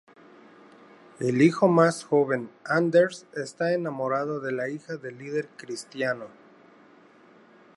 [1.19, 6.25] El hijo más joven, Anders, está enamorado de la hija del líder cristiano.